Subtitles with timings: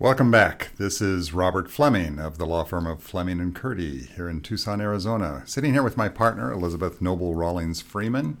[0.00, 0.70] Welcome back.
[0.78, 4.80] This is Robert Fleming of the law firm of Fleming and Curti here in Tucson,
[4.80, 5.42] Arizona.
[5.44, 8.38] Sitting here with my partner, Elizabeth Noble Rawlings Freeman,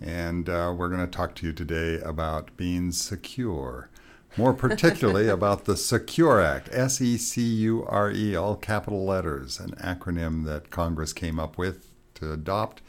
[0.00, 3.90] and uh, we're going to talk to you today about being secure.
[4.36, 9.58] More particularly about the Secure Act, S E C U R E, all capital letters,
[9.58, 12.80] an acronym that Congress came up with to adopt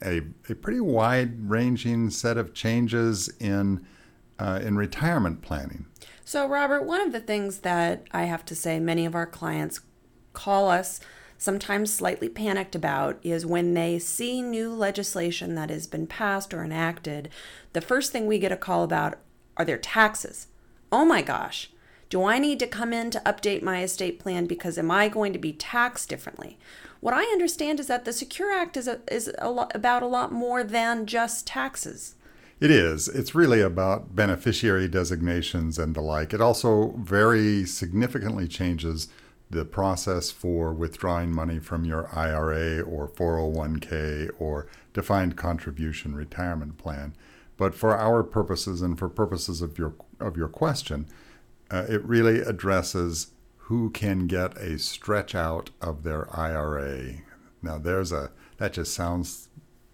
[0.00, 3.84] a, a pretty wide ranging set of changes in,
[4.38, 5.86] uh, in retirement planning.
[6.24, 9.80] So, Robert, one of the things that I have to say many of our clients
[10.32, 11.00] call us
[11.38, 16.64] sometimes slightly panicked about is when they see new legislation that has been passed or
[16.64, 17.28] enacted,
[17.72, 19.18] the first thing we get a call about
[19.56, 20.48] are their taxes.
[20.90, 21.70] Oh my gosh,
[22.08, 25.32] do I need to come in to update my estate plan because am I going
[25.32, 26.58] to be taxed differently?
[27.00, 30.32] What I understand is that the Secure Act is, a, is a about a lot
[30.32, 32.15] more than just taxes.
[32.58, 33.06] It is.
[33.08, 36.32] It's really about beneficiary designations and the like.
[36.32, 39.08] It also very significantly changes
[39.50, 47.14] the process for withdrawing money from your IRA or 401k or defined contribution retirement plan.
[47.58, 51.06] But for our purposes and for purposes of your of your question,
[51.70, 57.16] uh, it really addresses who can get a stretch out of their IRA.
[57.62, 59.48] Now there's a that just sounds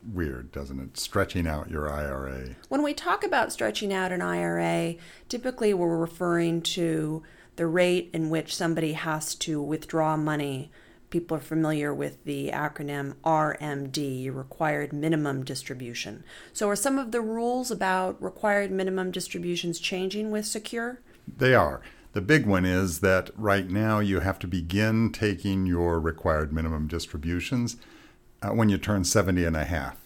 [0.05, 0.99] weird, doesn't it?
[0.99, 2.57] Stretching out your IRA.
[2.69, 4.97] When we talk about stretching out an IRA,
[5.29, 7.23] typically we're referring to
[7.57, 10.71] the rate in which somebody has to withdraw money.
[11.11, 16.25] People are familiar with the acronym RMD, Required Minimum Distribution.
[16.55, 21.01] So, are some of the rules about required minimum distributions changing with Secure?
[21.37, 21.83] They are.
[22.15, 26.87] The big one is that right now you have to begin taking your required minimum
[26.87, 27.77] distributions
[28.43, 29.97] uh, when you turn 70 and a half.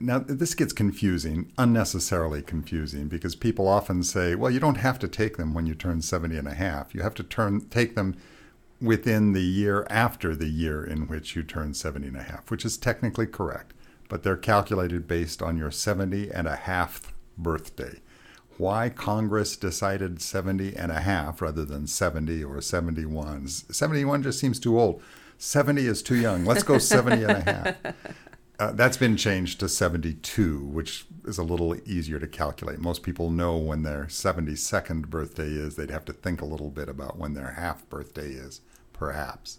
[0.00, 5.08] Now, this gets confusing, unnecessarily confusing, because people often say, well, you don't have to
[5.08, 6.92] take them when you turn 70 and a half.
[6.92, 8.16] You have to turn, take them
[8.80, 12.64] within the year after the year in which you turn 70 and a half, which
[12.64, 13.74] is technically correct,
[14.08, 18.00] but they're calculated based on your 70 and a half birthday.
[18.58, 23.46] Why Congress decided 70 and a half rather than 70 or 71?
[23.48, 25.02] 71 just seems too old.
[25.38, 26.44] 70 is too young.
[26.44, 27.76] Let's go 70 and a half.
[28.58, 32.78] Uh, that's been changed to 72, which is a little easier to calculate.
[32.78, 35.76] Most people know when their 72nd birthday is.
[35.76, 38.62] They'd have to think a little bit about when their half birthday is,
[38.94, 39.58] perhaps.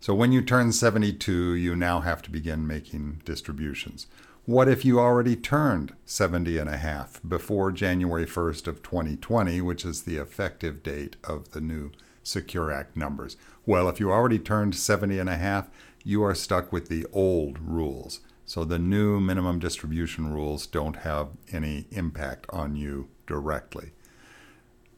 [0.00, 4.06] So when you turn 72, you now have to begin making distributions.
[4.46, 9.84] What if you already turned 70 and a half before January 1st of 2020, which
[9.84, 11.92] is the effective date of the new
[12.30, 13.36] Secure Act numbers?
[13.66, 15.70] Well, if you already turned 70 and a half,
[16.04, 18.20] you are stuck with the old rules.
[18.46, 23.92] So the new minimum distribution rules don't have any impact on you directly.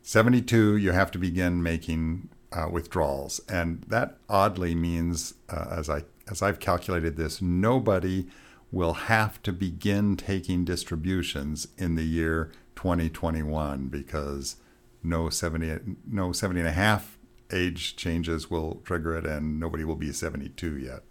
[0.03, 6.04] 72, you have to begin making uh, withdrawals, and that oddly means, uh, as I
[6.31, 8.26] as I've calculated this, nobody
[8.70, 14.56] will have to begin taking distributions in the year 2021 because
[15.03, 17.19] no 70 no 70 and a half
[17.52, 21.02] age changes will trigger it, and nobody will be 72 yet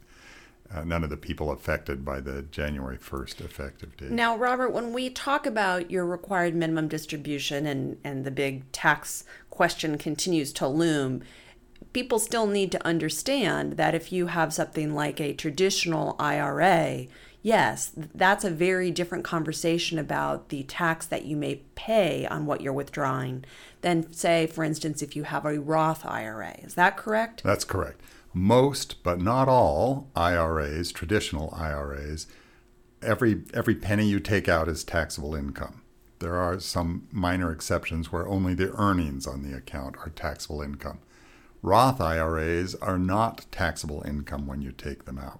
[0.73, 4.11] uh, none of the people affected by the January 1st effective date.
[4.11, 9.25] Now, Robert, when we talk about your required minimum distribution and, and the big tax
[9.49, 11.23] question continues to loom,
[11.93, 17.07] people still need to understand that if you have something like a traditional IRA,
[17.41, 22.61] yes, that's a very different conversation about the tax that you may pay on what
[22.61, 23.45] you're withdrawing
[23.81, 26.57] than, say, for instance, if you have a Roth IRA.
[26.59, 27.43] Is that correct?
[27.43, 28.01] That's correct
[28.33, 32.27] most, but not all, IRAs, traditional IRAs,
[33.01, 35.81] every every penny you take out is taxable income.
[36.19, 40.99] There are some minor exceptions where only the earnings on the account are taxable income.
[41.63, 45.39] Roth IRAs are not taxable income when you take them out.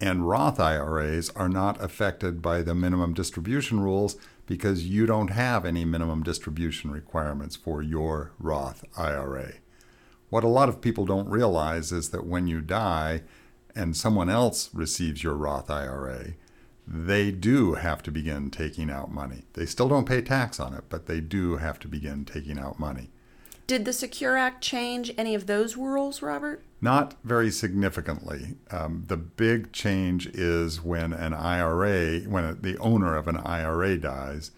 [0.00, 4.16] And Roth IRAs are not affected by the minimum distribution rules
[4.46, 9.52] because you don't have any minimum distribution requirements for your Roth IRA.
[10.30, 13.22] What a lot of people don't realize is that when you die
[13.74, 16.34] and someone else receives your Roth IRA,
[16.86, 19.42] they do have to begin taking out money.
[19.52, 22.80] They still don't pay tax on it, but they do have to begin taking out
[22.80, 23.10] money.
[23.66, 26.64] Did the Secure Act change any of those rules, Robert?
[26.80, 28.56] Not very significantly.
[28.70, 34.50] Um, the big change is when an IRA, when the owner of an IRA dies,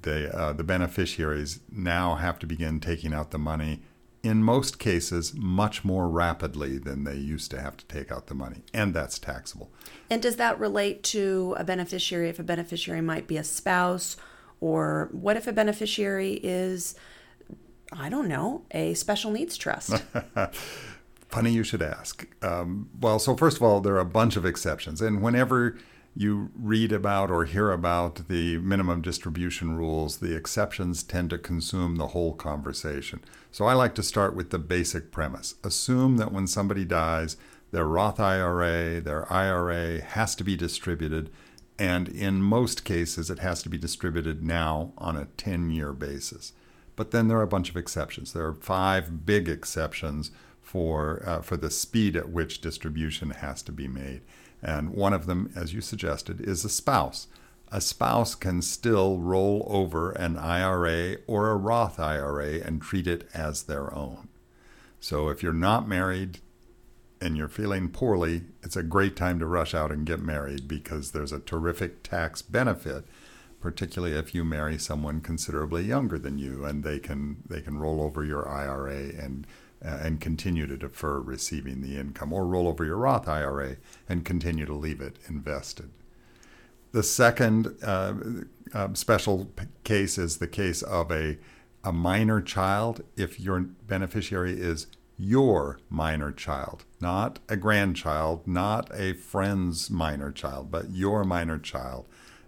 [0.00, 3.82] the uh, the beneficiaries now have to begin taking out the money
[4.22, 8.34] in most cases much more rapidly than they used to have to take out the
[8.34, 9.70] money, and that's taxable.
[10.10, 14.16] And does that relate to a beneficiary if a beneficiary might be a spouse,
[14.60, 16.94] or what if a beneficiary is
[17.94, 20.02] I don't know, a special needs trust?
[21.32, 22.26] Funny you should ask.
[22.44, 25.00] Um, well, so first of all, there are a bunch of exceptions.
[25.00, 25.78] And whenever
[26.14, 31.96] you read about or hear about the minimum distribution rules, the exceptions tend to consume
[31.96, 33.24] the whole conversation.
[33.50, 35.54] So I like to start with the basic premise.
[35.64, 37.38] Assume that when somebody dies,
[37.70, 41.30] their Roth IRA, their IRA has to be distributed.
[41.78, 46.52] And in most cases, it has to be distributed now on a 10 year basis.
[46.94, 48.34] But then there are a bunch of exceptions.
[48.34, 50.30] There are five big exceptions
[50.62, 54.22] for, uh, for the speed at which distribution has to be made.
[54.62, 57.26] And one of them, as you suggested, is a spouse.
[57.70, 63.28] A spouse can still roll over an IRA or a Roth IRA and treat it
[63.34, 64.28] as their own.
[65.00, 66.38] So if you're not married
[67.20, 71.10] and you're feeling poorly, it's a great time to rush out and get married because
[71.10, 73.04] there's a terrific tax benefit,
[73.60, 78.00] particularly if you marry someone considerably younger than you and they can they can roll
[78.02, 79.46] over your IRA and
[79.82, 83.76] and continue to defer receiving the income, or roll over your Roth IRA
[84.08, 85.90] and continue to leave it invested.
[86.92, 88.14] The second uh,
[88.74, 89.50] uh, special
[89.82, 91.38] case is the case of a,
[91.82, 94.86] a minor child if your beneficiary is
[95.18, 102.06] your minor child, not a grandchild, not a friend's minor child, but your minor child.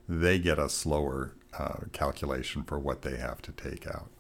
[0.09, 4.11] They get a slower uh, calculation for what they have to take out.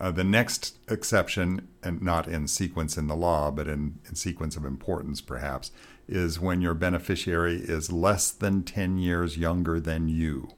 [0.00, 4.56] Uh, the next exception, and not in sequence in the law, but in, in sequence
[4.56, 5.70] of importance perhaps,
[6.08, 10.48] is when your beneficiary is less than 10 years younger than you.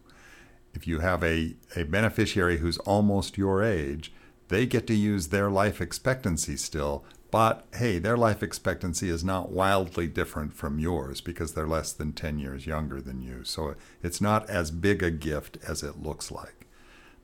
[0.74, 4.12] If you have a, a beneficiary who's almost your age,
[4.46, 9.50] they get to use their life expectancy still, but hey, their life expectancy is not
[9.50, 13.42] wildly different from yours because they're less than 10 years younger than you.
[13.42, 13.74] So
[14.04, 16.68] it's not as big a gift as it looks like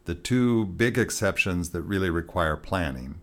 [0.08, 3.20] the two big exceptions that really require planning.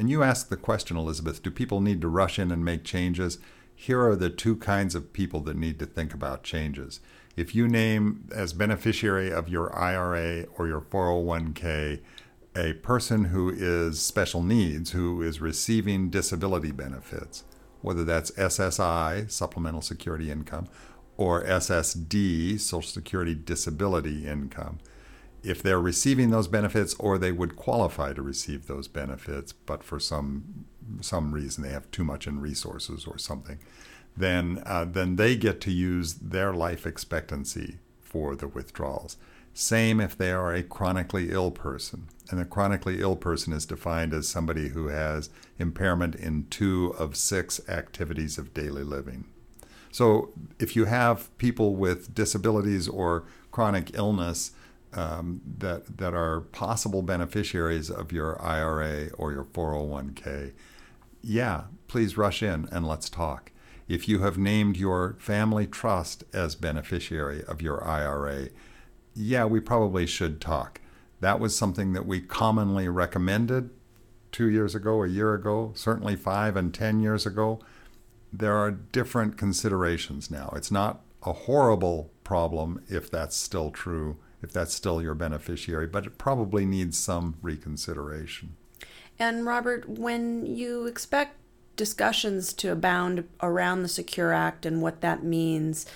[0.00, 3.38] And you ask the question, Elizabeth do people need to rush in and make changes?
[3.72, 6.98] Here are the two kinds of people that need to think about changes.
[7.36, 12.00] If you name as beneficiary of your IRA or your 401k
[12.56, 17.44] a person who is special needs, who is receiving disability benefits,
[17.80, 20.66] whether that's SSI, Supplemental Security Income,
[21.16, 24.80] or SSD, Social Security Disability Income,
[25.42, 30.00] if they're receiving those benefits or they would qualify to receive those benefits, but for
[30.00, 30.64] some
[31.00, 33.58] some reason they have too much in resources or something,
[34.16, 39.16] then uh, then they get to use their life expectancy for the withdrawals.
[39.52, 42.08] Same if they are a chronically ill person.
[42.30, 47.16] And a chronically ill person is defined as somebody who has impairment in two of
[47.16, 49.24] six activities of daily living.
[49.90, 54.52] So if you have people with disabilities or chronic illness,
[54.94, 60.52] um, that that are possible beneficiaries of your IRA or your 401k,
[61.22, 63.52] yeah, please rush in and let's talk.
[63.88, 68.48] If you have named your family trust as beneficiary of your IRA,
[69.14, 70.80] yeah, we probably should talk.
[71.20, 73.70] That was something that we commonly recommended
[74.30, 77.60] two years ago, a year ago, certainly five and 10 years ago.
[78.32, 80.52] There are different considerations now.
[80.54, 86.06] It's not a horrible problem if that's still true if that's still your beneficiary, but
[86.06, 88.56] it probably needs some reconsideration.
[89.18, 91.36] And Robert, when you expect
[91.76, 95.86] discussions to abound around the Secure Act and what that means,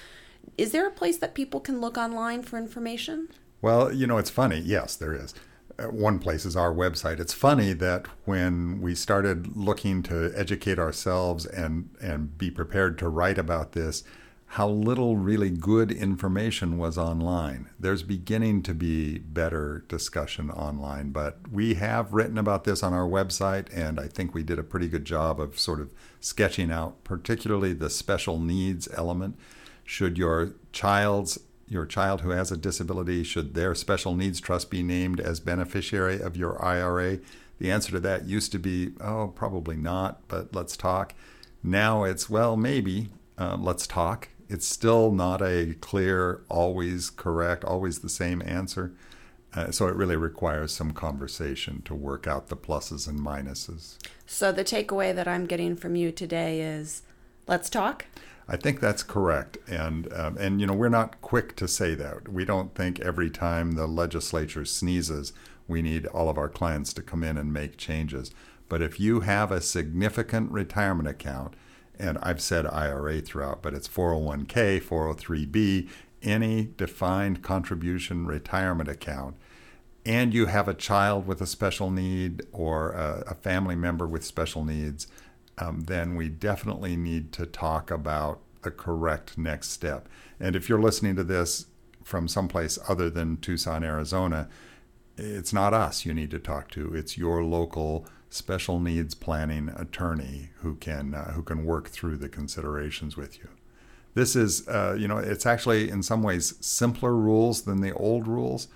[0.58, 3.28] is there a place that people can look online for information?
[3.60, 4.58] Well, you know, it's funny.
[4.58, 5.34] Yes, there is.
[5.78, 7.20] Uh, one place is our website.
[7.20, 13.08] It's funny that when we started looking to educate ourselves and, and be prepared to
[13.08, 14.02] write about this,
[14.52, 17.70] how little really good information was online.
[17.80, 23.08] There's beginning to be better discussion online, but we have written about this on our
[23.08, 25.90] website, and I think we did a pretty good job of sort of
[26.20, 29.38] sketching out, particularly the special needs element.
[29.86, 34.82] Should your child's your child who has a disability, should their special needs trust be
[34.82, 37.20] named as beneficiary of your IRA?
[37.58, 41.14] The answer to that used to be, oh, probably not, but let's talk.
[41.62, 48.00] Now it's, well, maybe, uh, let's talk it's still not a clear, always correct, always
[48.00, 48.92] the same answer.
[49.54, 53.96] Uh, so it really requires some conversation to work out the pluses and minuses.
[54.26, 57.02] So the takeaway that I'm getting from you today is
[57.46, 58.04] let's talk.
[58.46, 62.28] I think that's correct, and um, and you know we're not quick to say that.
[62.28, 65.32] We don't think every time the legislature sneezes,
[65.68, 68.32] we need all of our clients to come in and make changes.
[68.68, 71.54] But if you have a significant retirement account
[72.02, 75.88] and I've said IRA throughout, but it's 401k, 403b,
[76.22, 79.36] any defined contribution retirement account.
[80.04, 84.24] and you have a child with a special need or a, a family member with
[84.24, 85.06] special needs,
[85.58, 90.08] um, then we definitely need to talk about the correct next step.
[90.40, 91.66] And if you're listening to this
[92.02, 94.48] from someplace other than Tucson, Arizona,
[95.16, 96.94] it's not us you need to talk to.
[96.94, 102.28] It's your local special needs planning attorney who can uh, who can work through the
[102.28, 103.48] considerations with you.
[104.14, 108.26] This is, uh, you know, it's actually in some ways simpler rules than the old
[108.26, 108.68] rules,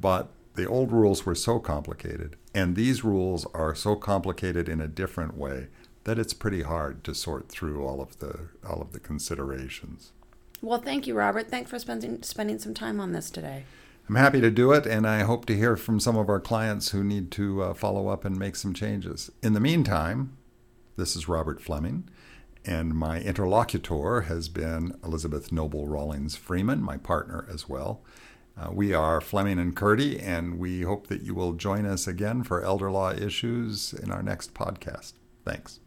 [0.00, 4.88] but the old rules were so complicated, and these rules are so complicated in a
[4.88, 5.68] different way
[6.04, 10.12] that it's pretty hard to sort through all of the all of the considerations.
[10.62, 11.48] Well, thank you, Robert.
[11.48, 13.64] Thanks for spending spending some time on this today.
[14.10, 16.90] I'm happy to do it, and I hope to hear from some of our clients
[16.90, 19.30] who need to uh, follow up and make some changes.
[19.40, 20.36] In the meantime,
[20.96, 22.08] this is Robert Fleming,
[22.64, 28.02] and my interlocutor has been Elizabeth Noble Rawlings Freeman, my partner as well.
[28.58, 32.42] Uh, we are Fleming and Curti, and we hope that you will join us again
[32.42, 35.12] for elder law issues in our next podcast.
[35.44, 35.78] Thanks.